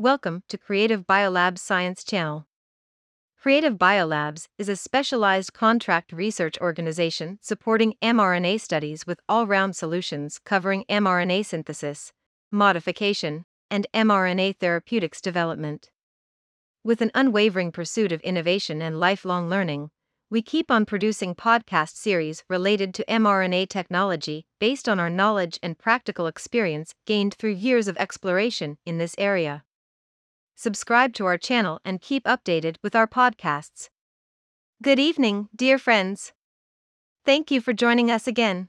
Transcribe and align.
Welcome 0.00 0.44
to 0.48 0.56
Creative 0.56 1.06
Biolabs 1.06 1.58
Science 1.58 2.02
Channel. 2.04 2.46
Creative 3.38 3.74
Biolabs 3.74 4.48
is 4.56 4.70
a 4.70 4.74
specialized 4.74 5.52
contract 5.52 6.10
research 6.10 6.56
organization 6.58 7.38
supporting 7.42 7.92
mRNA 8.00 8.62
studies 8.62 9.06
with 9.06 9.20
all 9.28 9.46
round 9.46 9.76
solutions 9.76 10.40
covering 10.42 10.86
mRNA 10.88 11.44
synthesis, 11.44 12.14
modification, 12.50 13.44
and 13.70 13.86
mRNA 13.92 14.56
therapeutics 14.56 15.20
development. 15.20 15.90
With 16.82 17.02
an 17.02 17.10
unwavering 17.14 17.70
pursuit 17.70 18.10
of 18.10 18.22
innovation 18.22 18.80
and 18.80 18.98
lifelong 18.98 19.50
learning, 19.50 19.90
we 20.30 20.40
keep 20.40 20.70
on 20.70 20.86
producing 20.86 21.34
podcast 21.34 21.96
series 21.96 22.42
related 22.48 22.94
to 22.94 23.04
mRNA 23.04 23.68
technology 23.68 24.46
based 24.58 24.88
on 24.88 24.98
our 24.98 25.10
knowledge 25.10 25.58
and 25.62 25.78
practical 25.78 26.26
experience 26.26 26.94
gained 27.04 27.34
through 27.34 27.50
years 27.50 27.86
of 27.86 27.98
exploration 27.98 28.78
in 28.86 28.96
this 28.96 29.14
area. 29.18 29.62
Subscribe 30.62 31.14
to 31.14 31.24
our 31.24 31.38
channel 31.38 31.80
and 31.86 32.02
keep 32.02 32.24
updated 32.24 32.76
with 32.82 32.94
our 32.94 33.06
podcasts. 33.06 33.88
Good 34.82 34.98
evening, 34.98 35.48
dear 35.56 35.78
friends. 35.78 36.34
Thank 37.24 37.50
you 37.50 37.62
for 37.62 37.72
joining 37.72 38.10
us 38.10 38.26
again. 38.26 38.68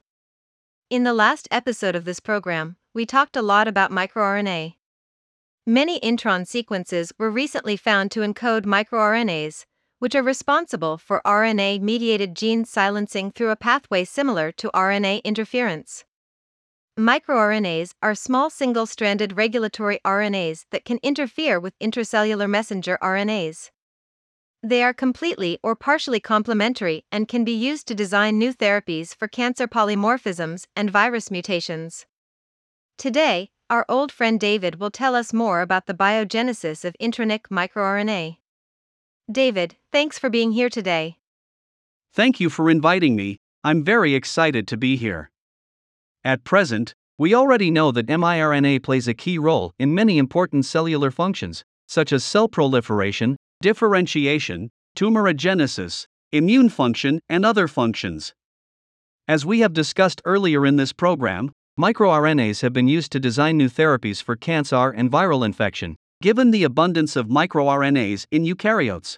In 0.90 1.04
the 1.04 1.14
last 1.14 1.50
episode 1.52 1.94
of 1.94 2.06
this 2.06 2.22
program, 2.22 2.78
we 2.94 3.06
talked 3.06 3.36
a 3.36 3.42
lot 3.42 3.68
about 3.68 3.92
microRNA. 3.92 4.76
Many 5.68 6.00
intron 6.00 6.48
sequences 6.48 7.12
were 7.20 7.30
recently 7.30 7.76
found 7.76 8.10
to 8.12 8.22
encode 8.22 8.62
microRNAs, 8.62 9.66
which 10.00 10.16
are 10.16 10.24
responsible 10.24 10.98
for 10.98 11.22
RNA 11.26 11.82
mediated 11.82 12.38
gene 12.38 12.64
silencing 12.64 13.32
through 13.32 13.50
a 13.50 13.58
pathway 13.58 14.06
similar 14.06 14.54
to 14.54 14.72
RNA 14.74 15.26
interference. 15.26 16.06
MicroRNAs 17.00 17.94
are 18.04 18.14
small 18.14 18.50
single 18.50 18.86
stranded 18.86 19.38
regulatory 19.38 20.00
RNAs 20.04 20.66
that 20.72 20.84
can 20.84 21.00
interfere 21.02 21.58
with 21.58 21.78
intracellular 21.80 22.50
messenger 22.50 22.98
RNAs. 23.02 23.72
They 24.62 24.84
are 24.84 24.94
completely 24.94 25.58
or 25.64 25.76
partially 25.76 26.20
complementary 26.20 27.06
and 27.12 27.30
can 27.30 27.46
be 27.46 27.54
used 27.54 27.88
to 27.88 27.96
design 27.96 28.38
new 28.38 28.54
therapies 28.54 29.16
for 29.16 29.30
cancer 29.30 29.68
polymorphisms 29.68 30.68
and 30.76 30.92
virus 30.92 31.32
mutations. 31.32 32.06
Today, 32.98 33.50
our 33.70 33.86
old 33.88 34.12
friend 34.12 34.38
David 34.38 34.80
will 34.80 34.92
tell 34.92 35.16
us 35.16 35.32
more 35.32 35.62
about 35.62 35.88
the 35.88 35.94
biogenesis 35.94 36.84
of 36.84 36.96
intronic 37.02 37.44
microRNA. 37.50 38.38
David, 39.32 39.78
thanks 39.94 40.20
for 40.20 40.30
being 40.30 40.52
here 40.52 40.70
today. 40.70 41.18
Thank 42.14 42.42
you 42.42 42.50
for 42.50 42.70
inviting 42.70 43.16
me. 43.16 43.38
I'm 43.64 43.82
very 43.82 44.14
excited 44.14 44.68
to 44.68 44.78
be 44.78 44.98
here. 44.98 45.32
At 46.24 46.44
present, 46.44 46.94
we 47.18 47.34
already 47.34 47.72
know 47.72 47.92
that 47.92 48.08
miRNA 48.08 48.84
plays 48.84 49.08
a 49.08 49.14
key 49.14 49.38
role 49.38 49.74
in 49.80 49.96
many 49.96 50.18
important 50.18 50.66
cellular 50.66 51.10
functions, 51.10 51.64
such 51.88 52.14
as 52.14 52.24
cell 52.24 52.48
proliferation, 52.48 53.38
differentiation, 53.62 54.70
tumorigenesis, 54.96 56.06
immune 56.32 56.70
function, 56.70 57.22
and 57.28 57.46
other 57.46 57.68
functions. 57.68 58.34
As 59.28 59.46
we 59.46 59.60
have 59.60 59.74
discussed 59.74 60.22
earlier 60.26 60.66
in 60.66 60.76
this 60.76 60.94
program, 60.94 61.52
microRNAs 61.80 62.62
have 62.62 62.74
been 62.74 62.88
used 62.88 63.12
to 63.14 63.20
design 63.20 63.58
new 63.58 63.70
therapies 63.70 64.22
for 64.22 64.36
cancer 64.36 64.90
and 64.90 65.12
viral 65.12 65.46
infection, 65.46 65.96
given 66.22 66.52
the 66.52 66.64
abundance 66.64 67.16
of 67.16 67.28
microRNAs 67.28 68.26
in 68.30 68.44
eukaryotes. 68.44 69.18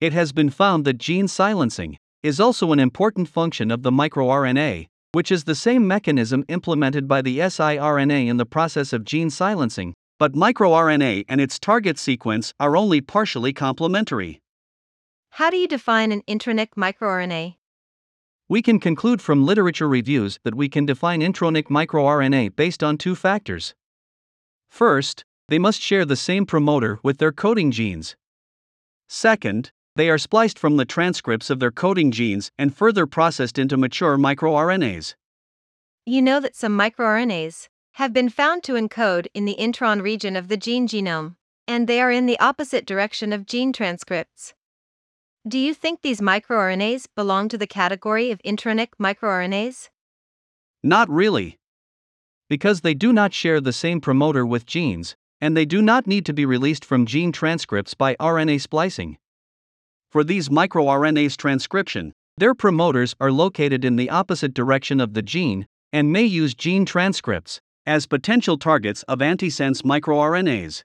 It 0.00 0.12
has 0.12 0.32
been 0.32 0.50
found 0.50 0.84
that 0.86 0.98
gene 0.98 1.28
silencing 1.28 1.98
is 2.22 2.40
also 2.40 2.72
an 2.72 2.80
important 2.80 3.28
function 3.28 3.70
of 3.70 3.82
the 3.82 3.90
microRNA, 3.90 4.86
which 5.12 5.32
is 5.32 5.44
the 5.44 5.54
same 5.54 5.86
mechanism 5.86 6.44
implemented 6.48 7.08
by 7.08 7.22
the 7.22 7.38
siRNA 7.38 8.28
in 8.28 8.36
the 8.36 8.46
process 8.46 8.92
of 8.92 9.04
gene 9.04 9.30
silencing, 9.30 9.94
but 10.18 10.32
microRNA 10.32 11.24
and 11.28 11.40
its 11.40 11.58
target 11.58 11.98
sequence 11.98 12.52
are 12.60 12.76
only 12.76 13.00
partially 13.00 13.52
complementary. 13.52 14.40
How 15.30 15.50
do 15.50 15.56
you 15.56 15.68
define 15.68 16.12
an 16.12 16.22
intronic 16.28 16.70
microRNA? 16.76 17.56
We 18.48 18.62
can 18.62 18.80
conclude 18.80 19.22
from 19.22 19.46
literature 19.46 19.88
reviews 19.88 20.38
that 20.42 20.56
we 20.56 20.68
can 20.68 20.84
define 20.84 21.20
intronic 21.20 21.68
microRNA 21.68 22.56
based 22.56 22.82
on 22.82 22.98
two 22.98 23.14
factors. 23.14 23.74
First, 24.68 25.24
they 25.48 25.58
must 25.58 25.80
share 25.80 26.04
the 26.04 26.16
same 26.16 26.46
promoter 26.46 26.98
with 27.02 27.18
their 27.18 27.32
coding 27.32 27.70
genes. 27.70 28.16
Second, 29.08 29.72
they 29.96 30.08
are 30.08 30.18
spliced 30.18 30.58
from 30.58 30.76
the 30.76 30.84
transcripts 30.84 31.50
of 31.50 31.60
their 31.60 31.70
coding 31.70 32.10
genes 32.10 32.50
and 32.56 32.74
further 32.74 33.06
processed 33.06 33.58
into 33.58 33.76
mature 33.76 34.16
microRNAs. 34.16 35.14
You 36.06 36.22
know 36.22 36.40
that 36.40 36.56
some 36.56 36.78
microRNAs 36.78 37.68
have 37.94 38.12
been 38.12 38.28
found 38.28 38.62
to 38.64 38.74
encode 38.74 39.26
in 39.34 39.44
the 39.44 39.56
intron 39.58 40.00
region 40.02 40.36
of 40.36 40.48
the 40.48 40.56
gene 40.56 40.86
genome, 40.86 41.36
and 41.66 41.86
they 41.86 42.00
are 42.00 42.10
in 42.10 42.26
the 42.26 42.38
opposite 42.40 42.86
direction 42.86 43.32
of 43.32 43.46
gene 43.46 43.72
transcripts. 43.72 44.54
Do 45.46 45.58
you 45.58 45.74
think 45.74 46.02
these 46.02 46.20
microRNAs 46.20 47.06
belong 47.16 47.48
to 47.48 47.58
the 47.58 47.66
category 47.66 48.30
of 48.30 48.40
intronic 48.42 48.88
microRNAs? 49.00 49.88
Not 50.82 51.08
really. 51.10 51.58
Because 52.48 52.80
they 52.80 52.94
do 52.94 53.12
not 53.12 53.34
share 53.34 53.60
the 53.60 53.72
same 53.72 54.00
promoter 54.00 54.44
with 54.44 54.66
genes, 54.66 55.16
and 55.40 55.56
they 55.56 55.64
do 55.64 55.80
not 55.82 56.06
need 56.06 56.26
to 56.26 56.32
be 56.32 56.44
released 56.44 56.84
from 56.84 57.06
gene 57.06 57.32
transcripts 57.32 57.94
by 57.94 58.16
RNA 58.16 58.60
splicing. 58.60 59.18
For 60.10 60.24
these 60.24 60.48
microRNAs 60.48 61.36
transcription, 61.36 62.12
their 62.36 62.52
promoters 62.52 63.14
are 63.20 63.30
located 63.30 63.84
in 63.84 63.94
the 63.94 64.10
opposite 64.10 64.52
direction 64.52 65.00
of 65.00 65.14
the 65.14 65.22
gene 65.22 65.66
and 65.92 66.12
may 66.12 66.24
use 66.24 66.52
gene 66.52 66.84
transcripts 66.84 67.60
as 67.86 68.06
potential 68.06 68.58
targets 68.58 69.04
of 69.04 69.20
antisense 69.20 69.82
microRNAs. 69.82 70.82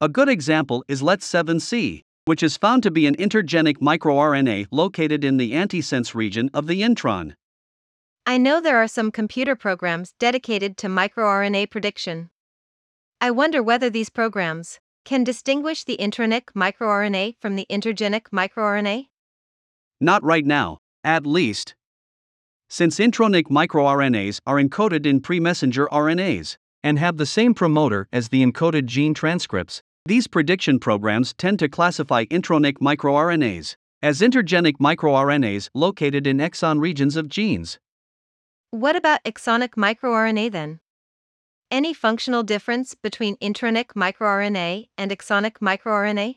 A 0.00 0.08
good 0.08 0.30
example 0.30 0.82
is 0.88 1.02
LET7C, 1.02 2.02
which 2.24 2.42
is 2.42 2.56
found 2.56 2.82
to 2.84 2.90
be 2.90 3.06
an 3.06 3.16
intergenic 3.16 3.78
microRNA 3.78 4.66
located 4.70 5.24
in 5.24 5.36
the 5.36 5.52
antisense 5.52 6.14
region 6.14 6.48
of 6.54 6.66
the 6.66 6.80
intron. 6.80 7.34
I 8.24 8.38
know 8.38 8.60
there 8.60 8.78
are 8.78 8.88
some 8.88 9.10
computer 9.10 9.56
programs 9.56 10.14
dedicated 10.18 10.76
to 10.78 10.86
microRNA 10.86 11.70
prediction. 11.70 12.30
I 13.20 13.30
wonder 13.30 13.62
whether 13.62 13.90
these 13.90 14.10
programs 14.10 14.80
can 15.04 15.24
distinguish 15.24 15.84
the 15.84 15.96
intronic 15.96 16.44
microRNA 16.56 17.36
from 17.40 17.56
the 17.56 17.66
intergenic 17.70 18.30
microRNA? 18.32 19.08
Not 20.00 20.22
right 20.24 20.44
now, 20.44 20.78
at 21.04 21.26
least. 21.26 21.74
Since 22.68 22.98
intronic 22.98 23.44
microRNAs 23.44 24.40
are 24.46 24.56
encoded 24.56 25.04
in 25.06 25.20
pre-messenger 25.20 25.86
RNAs 25.92 26.56
and 26.82 26.98
have 26.98 27.16
the 27.16 27.26
same 27.26 27.54
promoter 27.54 28.08
as 28.12 28.28
the 28.28 28.42
encoded 28.44 28.86
gene 28.86 29.14
transcripts, 29.14 29.82
these 30.06 30.26
prediction 30.26 30.80
programs 30.80 31.32
tend 31.34 31.58
to 31.60 31.68
classify 31.68 32.24
intronic 32.24 32.78
microRNAs 32.78 33.76
as 34.02 34.20
intergenic 34.20 34.78
microRNAs 34.80 35.70
located 35.74 36.26
in 36.26 36.38
exon 36.38 36.80
regions 36.80 37.16
of 37.16 37.28
genes. 37.28 37.78
What 38.70 38.96
about 38.96 39.22
exonic 39.24 39.74
microRNA 39.76 40.50
then? 40.50 40.80
Any 41.72 41.94
functional 41.94 42.42
difference 42.42 42.94
between 42.94 43.36
intronic 43.36 43.94
microRNA 43.96 44.88
and 44.98 45.10
exonic 45.10 45.52
microRNA? 45.62 46.36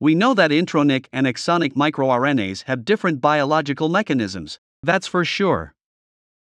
We 0.00 0.16
know 0.16 0.34
that 0.34 0.50
intronic 0.50 1.06
and 1.12 1.28
exonic 1.28 1.74
microRNAs 1.74 2.64
have 2.64 2.84
different 2.84 3.20
biological 3.20 3.88
mechanisms, 3.88 4.58
that's 4.82 5.06
for 5.06 5.24
sure. 5.24 5.74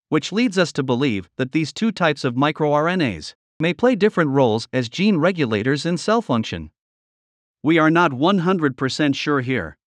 Which 0.09 0.31
leads 0.31 0.57
us 0.57 0.74
to 0.74 0.81
believe 0.81 1.29
that 1.38 1.51
these 1.51 1.72
two 1.72 1.91
types 1.91 2.24
of 2.24 2.34
microRNAs 2.34 3.35
may 3.59 3.72
play 3.72 3.94
different 3.94 4.31
roles 4.31 4.68
as 4.74 4.90
gene 4.90 5.18
regulators 5.18 5.85
in 5.85 6.00
cell 6.00 6.24
function. 6.24 6.72
We 7.62 7.78
are 7.78 7.91
not 7.91 8.09
100% 8.09 9.13
sure 9.13 9.41
here. 9.41 9.78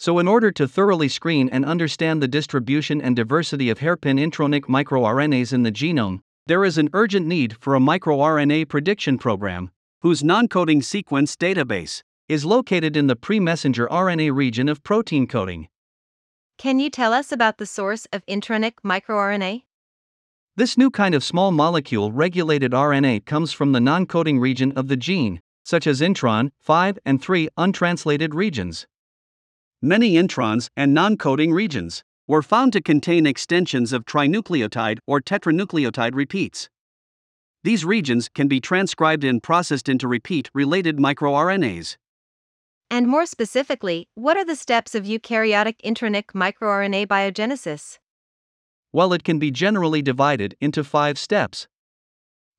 So, 0.00 0.18
in 0.18 0.26
order 0.26 0.50
to 0.50 0.66
thoroughly 0.66 1.08
screen 1.08 1.48
and 1.50 1.64
understand 1.64 2.20
the 2.20 2.26
distribution 2.26 3.00
and 3.00 3.14
diversity 3.14 3.70
of 3.70 3.78
hairpin 3.78 4.16
intronic 4.16 4.62
microRNAs 4.62 5.52
in 5.52 5.62
the 5.62 5.70
genome, 5.70 6.22
there 6.46 6.64
is 6.64 6.76
an 6.76 6.90
urgent 6.92 7.26
need 7.26 7.56
for 7.58 7.74
a 7.74 7.80
microRNA 7.80 8.68
prediction 8.68 9.16
program, 9.16 9.70
whose 10.02 10.22
non 10.22 10.46
coding 10.46 10.82
sequence 10.82 11.36
database 11.36 12.02
is 12.28 12.44
located 12.44 12.96
in 12.96 13.06
the 13.06 13.16
pre 13.16 13.40
messenger 13.40 13.88
RNA 13.88 14.34
region 14.34 14.68
of 14.68 14.82
protein 14.82 15.26
coding. 15.26 15.68
Can 16.58 16.78
you 16.78 16.90
tell 16.90 17.14
us 17.14 17.32
about 17.32 17.56
the 17.56 17.66
source 17.66 18.06
of 18.12 18.24
intronic 18.26 18.74
microRNA? 18.84 19.62
This 20.56 20.76
new 20.76 20.90
kind 20.90 21.14
of 21.14 21.24
small 21.24 21.50
molecule 21.50 22.12
regulated 22.12 22.72
RNA 22.72 23.24
comes 23.24 23.52
from 23.52 23.72
the 23.72 23.80
non 23.80 24.04
coding 24.04 24.38
region 24.38 24.72
of 24.72 24.88
the 24.88 24.98
gene, 24.98 25.40
such 25.64 25.86
as 25.86 26.02
intron 26.02 26.50
5 26.60 26.98
and 27.06 27.22
3 27.22 27.48
untranslated 27.56 28.34
regions. 28.34 28.86
Many 29.80 30.12
introns 30.12 30.68
and 30.76 30.92
non 30.92 31.16
coding 31.16 31.52
regions 31.52 32.04
were 32.26 32.42
found 32.42 32.72
to 32.72 32.80
contain 32.80 33.26
extensions 33.26 33.92
of 33.92 34.04
trinucleotide 34.04 34.98
or 35.06 35.20
tetranucleotide 35.20 36.14
repeats. 36.14 36.68
These 37.62 37.84
regions 37.84 38.28
can 38.28 38.48
be 38.48 38.60
transcribed 38.60 39.24
and 39.24 39.42
processed 39.42 39.88
into 39.88 40.06
repeat 40.06 40.50
related 40.54 40.98
microRNAs. 40.98 41.96
And 42.90 43.08
more 43.08 43.26
specifically, 43.26 44.08
what 44.14 44.36
are 44.36 44.44
the 44.44 44.56
steps 44.56 44.94
of 44.94 45.04
eukaryotic 45.04 45.76
intronic 45.82 46.26
microRNA 46.34 47.06
biogenesis? 47.06 47.98
Well, 48.92 49.12
it 49.12 49.24
can 49.24 49.38
be 49.38 49.50
generally 49.50 50.02
divided 50.02 50.54
into 50.60 50.84
five 50.84 51.18
steps. 51.18 51.66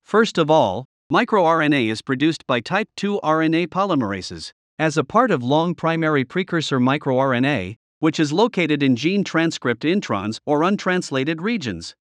First 0.03 0.37
of 0.37 0.51
all, 0.51 0.85
microRNA 1.11 1.89
is 1.89 2.01
produced 2.01 2.45
by 2.47 2.59
type 2.59 2.89
2 2.97 3.21
RNA 3.23 3.67
polymerases 3.67 4.51
as 4.77 4.97
a 4.97 5.03
part 5.03 5.31
of 5.31 5.43
long 5.43 5.75
primary 5.75 6.25
precursor 6.25 6.79
microRNA, 6.79 7.77
which 8.05 8.19
is 8.19 8.31
located 8.31 8.83
in 8.83 8.95
gene 8.95 9.23
transcript 9.23 9.81
introns 9.81 10.39
or 10.45 10.61
untranslated 10.61 11.41
regions. 11.41 11.95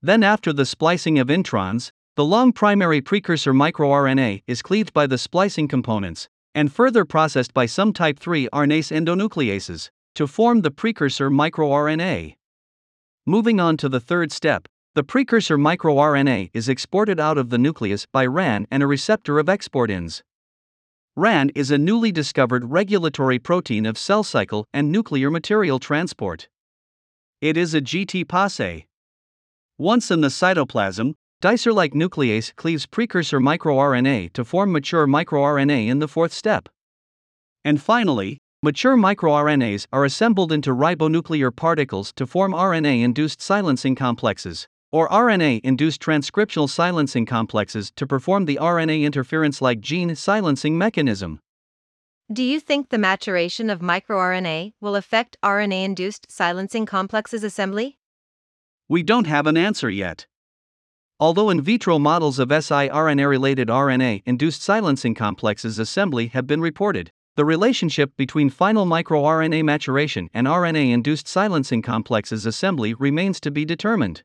Then, 0.00 0.22
after 0.22 0.52
the 0.52 0.64
splicing 0.64 1.18
of 1.18 1.26
introns, 1.26 1.90
the 2.14 2.24
long 2.24 2.52
primary 2.52 3.00
precursor 3.00 3.52
microRNA 3.52 4.44
is 4.46 4.62
cleaved 4.62 4.92
by 4.92 5.08
the 5.08 5.18
splicing 5.18 5.66
components 5.66 6.28
and 6.54 6.72
further 6.72 7.04
processed 7.04 7.52
by 7.52 7.66
some 7.66 7.92
type 7.92 8.20
3 8.20 8.48
RNase 8.52 8.92
endonucleases 8.96 9.90
to 10.14 10.28
form 10.28 10.60
the 10.60 10.70
precursor 10.70 11.30
microRNA. 11.30 12.36
Moving 13.26 13.58
on 13.58 13.76
to 13.78 13.88
the 13.88 13.98
third 13.98 14.30
step, 14.30 14.68
the 14.94 15.02
precursor 15.02 15.58
microRNA 15.58 16.50
is 16.54 16.68
exported 16.68 17.18
out 17.18 17.38
of 17.38 17.50
the 17.50 17.58
nucleus 17.58 18.06
by 18.06 18.24
RAN 18.24 18.68
and 18.70 18.84
a 18.84 18.86
receptor 18.86 19.40
of 19.40 19.46
exportins. 19.46 20.22
RAN 21.18 21.50
is 21.56 21.72
a 21.72 21.78
newly 21.78 22.12
discovered 22.12 22.70
regulatory 22.70 23.40
protein 23.40 23.86
of 23.86 23.98
cell 23.98 24.22
cycle 24.22 24.64
and 24.72 24.92
nuclear 24.92 25.32
material 25.32 25.80
transport. 25.80 26.46
It 27.40 27.56
is 27.56 27.74
a 27.74 27.80
GTPase. 27.80 28.84
Once 29.78 30.12
in 30.12 30.20
the 30.20 30.28
cytoplasm, 30.28 31.14
dicer 31.42 31.74
like 31.74 31.92
nuclease 31.92 32.54
cleaves 32.54 32.86
precursor 32.86 33.40
microRNA 33.40 34.32
to 34.32 34.44
form 34.44 34.70
mature 34.70 35.08
microRNA 35.08 35.88
in 35.88 35.98
the 35.98 36.06
fourth 36.06 36.32
step. 36.32 36.68
And 37.64 37.82
finally, 37.82 38.38
mature 38.62 38.96
microRNAs 38.96 39.88
are 39.92 40.04
assembled 40.04 40.52
into 40.52 40.70
ribonuclear 40.70 41.50
particles 41.50 42.12
to 42.12 42.28
form 42.28 42.52
RNA 42.52 43.02
induced 43.02 43.42
silencing 43.42 43.96
complexes, 43.96 44.68
or 44.90 45.08
RNA 45.08 45.60
induced 45.62 46.00
transcriptional 46.00 46.68
silencing 46.68 47.26
complexes 47.26 47.90
to 47.92 48.06
perform 48.06 48.44
the 48.44 48.58
RNA 48.60 49.02
interference 49.02 49.60
like 49.60 49.80
gene 49.80 50.14
silencing 50.14 50.78
mechanism. 50.78 51.40
Do 52.32 52.42
you 52.42 52.60
think 52.60 52.90
the 52.90 52.98
maturation 52.98 53.70
of 53.70 53.80
microRNA 53.80 54.74
will 54.80 54.96
affect 54.96 55.38
RNA 55.42 55.84
induced 55.84 56.30
silencing 56.30 56.84
complexes 56.84 57.42
assembly? 57.42 57.98
We 58.88 59.02
don't 59.02 59.26
have 59.26 59.46
an 59.46 59.56
answer 59.56 59.90
yet. 59.90 60.26
Although 61.20 61.50
in 61.50 61.60
vitro 61.60 61.98
models 61.98 62.38
of 62.38 62.50
siRNA 62.50 63.28
related 63.28 63.68
RNA 63.68 64.22
induced 64.24 64.62
silencing 64.62 65.14
complexes 65.14 65.78
assembly 65.78 66.28
have 66.28 66.46
been 66.46 66.60
reported, 66.60 67.10
the 67.34 67.44
relationship 67.44 68.16
between 68.16 68.50
final 68.50 68.86
microRNA 68.86 69.64
maturation 69.64 70.28
and 70.32 70.46
RNA 70.46 70.92
induced 70.92 71.26
silencing 71.26 71.82
complexes 71.82 72.46
assembly 72.46 72.94
remains 72.94 73.40
to 73.40 73.50
be 73.50 73.64
determined. 73.64 74.22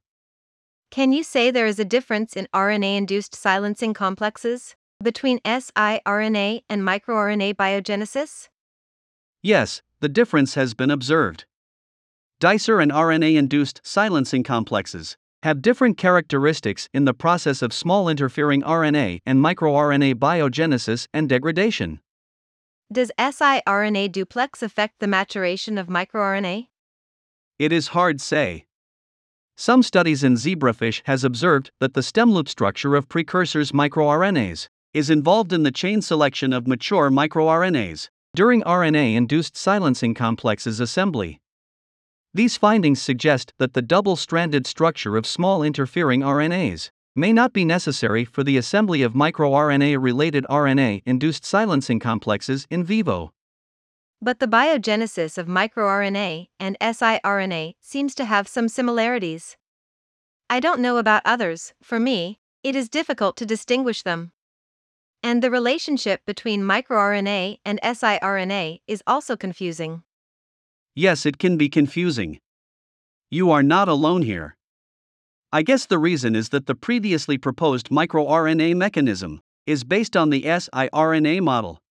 Can 0.94 1.12
you 1.12 1.24
say 1.24 1.50
there 1.50 1.66
is 1.66 1.80
a 1.80 1.86
difference 1.86 2.36
in 2.36 2.48
RNA 2.54 2.98
induced 2.98 3.34
silencing 3.34 3.96
complexes 3.96 4.76
between 5.02 5.40
siRNA 5.40 6.62
and 6.70 6.84
microRNA 6.84 7.56
biogenesis? 7.56 8.50
Yes, 9.42 9.82
the 10.02 10.08
difference 10.08 10.54
has 10.54 10.76
been 10.76 10.92
observed. 10.92 11.46
Dicer 12.40 12.80
and 12.80 12.92
RNA 12.92 13.38
induced 13.38 13.82
silencing 13.84 14.44
complexes 14.44 15.18
have 15.42 15.64
different 15.64 15.98
characteristics 15.98 16.88
in 16.94 17.06
the 17.06 17.14
process 17.16 17.64
of 17.64 17.74
small 17.74 18.08
interfering 18.08 18.62
RNA 18.62 19.22
and 19.26 19.40
microRNA 19.40 20.14
biogenesis 20.14 21.08
and 21.12 21.28
degradation. 21.28 22.02
Does 22.92 23.12
siRNA 23.18 24.12
duplex 24.12 24.62
affect 24.62 25.00
the 25.00 25.08
maturation 25.08 25.80
of 25.80 25.88
microRNA? 25.88 26.68
It 27.58 27.72
is 27.72 27.88
hard 27.88 28.22
say. 28.22 28.68
Some 29.56 29.84
studies 29.84 30.24
in 30.24 30.36
zebrafish 30.36 31.02
has 31.06 31.24
observed 31.24 31.70
that 31.80 31.94
the 31.94 32.02
stem 32.02 32.32
loop 32.32 32.50
structure 32.50 32.96
of 32.96 33.08
precursors 33.08 33.72
microRNAs 33.72 34.68
is 34.94 35.10
involved 35.10 35.54
in 35.54 35.64
the 35.64 35.72
chain 35.72 36.02
selection 36.02 36.52
of 36.52 36.68
mature 36.68 37.12
microRNAs 37.12 38.10
during 38.36 38.64
RNA-induced 38.64 39.56
silencing 39.56 40.16
complexes 40.16 40.80
assembly. 40.80 41.40
These 42.34 42.58
findings 42.58 43.00
suggest 43.00 43.54
that 43.60 43.74
the 43.74 43.84
double-stranded 43.84 44.66
structure 44.66 45.18
of 45.18 45.28
small 45.28 45.62
interfering 45.62 46.22
RNAs 46.22 46.90
may 47.16 47.32
not 47.32 47.54
be 47.54 47.64
necessary 47.64 48.26
for 48.26 48.44
the 48.44 48.58
assembly 48.58 49.04
of 49.04 49.14
microRNA-related 49.14 50.46
RNA-induced 50.50 51.46
silencing 51.46 52.00
complexes 52.00 52.66
in 52.72 52.84
vivo. 52.84 53.32
But 54.24 54.40
the 54.40 54.48
biogenesis 54.48 55.38
of 55.38 55.48
microRNA 55.48 56.48
and 56.58 56.78
siRNA 56.80 57.74
seems 57.82 58.16
to 58.16 58.24
have 58.24 58.48
some 58.48 58.70
similarities. 58.70 59.58
I 60.50 60.62
don't 60.62 60.80
know 60.80 60.96
about 60.96 61.24
others, 61.26 61.74
for 61.84 62.00
me, 62.00 62.40
it 62.64 62.74
is 62.74 62.88
difficult 62.88 63.36
to 63.36 63.46
distinguish 63.46 64.02
them. 64.02 64.32
And 65.22 65.44
the 65.44 65.52
relationship 65.52 66.22
between 66.26 66.62
microRNA 66.62 67.58
and 67.66 67.82
siRNA 67.82 68.80
is 68.88 69.04
also 69.06 69.36
confusing. 69.36 70.04
Yes, 70.96 71.26
it 71.26 71.38
can 71.38 71.58
be 71.58 71.68
confusing. 71.68 72.40
You 73.30 73.52
are 73.52 73.64
not 73.64 73.90
alone 73.90 74.22
here. 74.22 74.56
I 75.52 75.64
guess 75.64 75.86
the 75.86 76.00
reason 76.00 76.34
is 76.34 76.48
that 76.50 76.66
the 76.66 76.76
previously 76.76 77.38
proposed 77.38 77.90
microRNA 77.90 78.74
mechanism 78.78 79.42
is 79.66 79.84
based 79.84 80.16
on 80.16 80.30
the 80.30 80.44
siRNA 80.44 81.42
model 81.42 81.83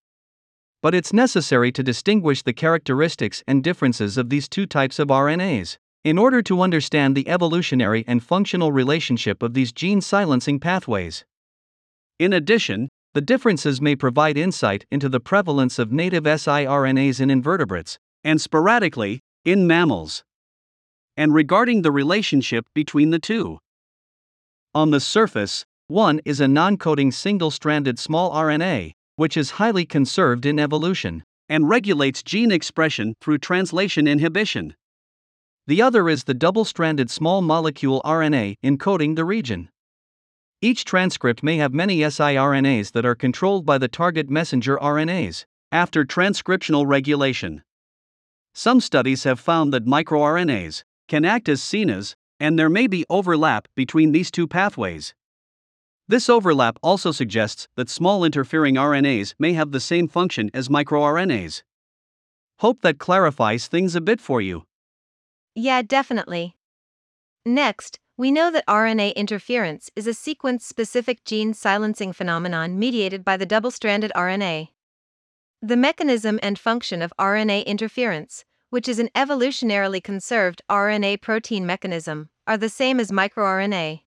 but 0.83 0.95
it's 0.95 1.13
necessary 1.13 1.71
to 1.71 1.83
distinguish 1.83 2.43
the 2.43 2.53
characteristics 2.53 3.43
and 3.47 3.63
differences 3.63 4.19
of 4.19 4.29
these 4.29 4.49
two 4.49 4.67
types 4.67 4.99
of 4.99 5.09
RNAs 5.09 5.79
in 6.05 6.19
order 6.19 6.43
to 6.43 6.61
understand 6.61 7.17
the 7.17 7.29
evolutionary 7.29 8.05
and 8.09 8.23
functional 8.23 8.73
relationship 8.73 9.43
of 9.43 9.55
these 9.55 9.71
gene 9.71 10.01
silencing 10.01 10.59
pathways. 10.59 11.25
In 12.19 12.33
addition, 12.33 12.89
the 13.15 13.21
differences 13.21 13.81
may 13.81 13.95
provide 13.95 14.37
insight 14.37 14.85
into 14.91 15.09
the 15.09 15.21
prevalence 15.21 15.79
of 15.79 15.93
native 15.93 16.25
siRNAs 16.25 17.21
in 17.21 17.31
invertebrates, 17.31 17.99
and 18.25 18.41
sporadically, 18.41 19.21
in 19.45 19.67
mammals. 19.67 20.25
And 21.17 21.33
regarding 21.33 21.83
the 21.83 21.93
relationship 21.93 22.67
between 22.75 23.11
the 23.11 23.19
two. 23.19 23.59
On 24.75 24.91
the 24.91 25.01
surface, 25.01 25.65
one 25.87 26.21
is 26.25 26.41
a 26.41 26.49
non 26.49 26.79
coding 26.79 27.13
single 27.13 27.51
stranded 27.51 27.99
small 27.99 28.33
RNA, 28.33 28.95
which 29.17 29.37
is 29.37 29.53
highly 29.53 29.85
conserved 29.85 30.47
in 30.47 30.59
evolution 30.59 31.23
and 31.49 31.69
regulates 31.69 32.23
gene 32.23 32.51
expression 32.51 33.15
through 33.21 33.39
translation 33.39 34.07
inhibition. 34.07 34.75
The 35.67 35.83
other 35.83 36.09
is 36.09 36.25
the 36.25 36.35
double 36.35 36.65
stranded 36.65 37.11
small 37.11 37.43
molecule 37.43 38.01
RNA 38.05 38.57
encoding 38.65 39.17
the 39.17 39.25
region. 39.25 39.69
Each 40.61 40.85
transcript 40.85 41.43
may 41.43 41.57
have 41.57 41.75
many 41.75 41.99
siRNAs 41.99 42.93
that 42.93 43.05
are 43.05 43.15
controlled 43.15 43.67
by 43.67 43.79
the 43.79 43.89
target 43.89 44.31
messenger 44.31 44.77
RNAs 44.79 45.45
after 45.71 46.05
transcriptional 46.05 46.87
regulation. 46.87 47.63
Some 48.55 48.81
studies 48.81 49.25
have 49.25 49.41
found 49.41 49.73
that 49.73 49.87
microRNAs 49.87 50.85
can 51.09 51.25
act 51.25 51.49
as 51.49 51.61
CNAs, 51.61 52.15
and 52.39 52.59
there 52.59 52.69
may 52.69 52.87
be 52.87 53.05
overlap 53.09 53.69
between 53.75 54.13
these 54.13 54.31
two 54.31 54.47
pathways. 54.47 55.15
This 56.09 56.29
overlap 56.29 56.79
also 56.83 57.13
suggests 57.13 57.69
that 57.77 57.89
small 57.89 58.25
interfering 58.25 58.75
RNAs 58.75 59.35
may 59.39 59.53
have 59.53 59.73
the 59.73 59.81
same 59.81 60.09
function 60.09 60.51
as 60.53 60.69
microRNAs. 60.69 61.63
Hope 62.59 62.83
that 62.83 62.99
clarifies 62.99 63.67
things 63.67 63.95
a 63.95 64.01
bit 64.01 64.21
for 64.21 64.41
you. 64.41 64.65
Yeah, 65.55 65.83
definitely. 65.83 66.57
Next, 67.45 67.99
we 68.17 68.31
know 68.31 68.51
that 68.51 68.67
RNA 68.67 69.15
interference 69.15 69.91
is 69.97 70.07
a 70.07 70.15
sequence 70.15 70.67
specific 70.67 71.25
gene 71.25 71.55
silencing 71.55 72.13
phenomenon 72.13 72.79
mediated 72.79 73.25
by 73.25 73.37
the 73.37 73.47
double 73.47 73.71
stranded 73.71 74.13
RNA. 74.15 74.69
The 75.61 75.77
mechanism 75.77 76.39
and 76.43 76.59
function 76.59 77.03
of 77.03 77.13
RNA 77.19 77.67
interference, 77.67 78.45
which 78.71 78.89
is 78.89 78.99
an 78.99 79.11
evolutionarily 79.15 80.03
conserved 80.03 80.63
RNA 80.71 81.21
protein 81.21 81.65
mechanism, 81.65 82.31
are 82.47 82.57
the 82.57 82.69
same 82.69 83.01
as 83.01 83.11
microRNA. 83.11 84.03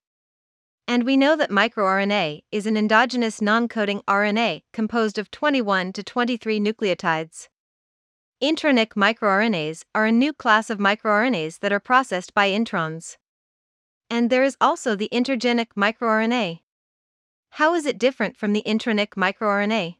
And 0.88 1.04
we 1.04 1.18
know 1.18 1.36
that 1.36 1.50
microRNA 1.50 2.44
is 2.52 2.68
an 2.68 2.78
endogenous 2.78 3.42
non 3.42 3.68
coding 3.68 4.02
RNA 4.08 4.62
composed 4.72 5.18
of 5.18 5.32
21 5.32 5.94
to 5.94 6.04
23 6.04 6.60
nucleotides. 6.60 7.48
Intronic 8.44 8.90
microRNAs 8.90 9.84
are 9.96 10.06
a 10.06 10.12
new 10.12 10.32
class 10.32 10.70
of 10.70 10.78
microRNAs 10.78 11.60
that 11.60 11.74
are 11.74 11.80
processed 11.80 12.36
by 12.36 12.50
introns. 12.50 13.18
And 14.12 14.30
there 14.30 14.44
is 14.44 14.58
also 14.62 14.96
the 14.96 15.10
intergenic 15.12 15.70
microRNA. 15.76 16.60
How 17.52 17.74
is 17.74 17.88
it 17.88 17.98
different 17.98 18.38
from 18.38 18.54
the 18.54 18.62
intronic 18.64 19.16
microRNA? 19.18 19.96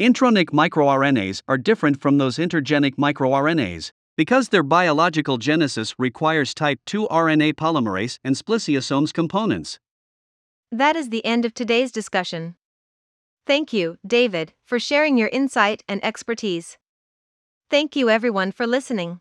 Intronic 0.00 0.46
microRNAs 0.46 1.42
are 1.46 1.58
different 1.58 2.00
from 2.00 2.18
those 2.18 2.38
intergenic 2.38 2.96
microRNAs 2.96 3.92
because 4.16 4.48
their 4.48 4.64
biological 4.64 5.38
genesis 5.38 5.94
requires 5.98 6.52
type 6.52 6.80
2 6.86 7.06
RNA 7.08 7.54
polymerase 7.54 8.18
and 8.24 8.34
spliceosomes 8.34 9.12
components. 9.12 9.78
That 10.74 10.96
is 10.96 11.10
the 11.10 11.24
end 11.24 11.44
of 11.44 11.54
today's 11.54 11.92
discussion. 11.92 12.56
Thank 13.46 13.72
you, 13.72 13.96
David, 14.04 14.54
for 14.64 14.80
sharing 14.80 15.16
your 15.16 15.28
insight 15.28 15.84
and 15.88 16.04
expertise. 16.04 16.78
Thank 17.70 17.94
you, 17.94 18.10
everyone, 18.10 18.50
for 18.50 18.66
listening. 18.66 19.20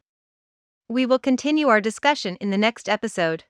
We 0.89 1.05
will 1.05 1.19
continue 1.19 1.67
our 1.67 1.79
discussion 1.79 2.37
in 2.37 2.49
the 2.49 2.57
next 2.57 2.89
episode. 2.89 3.43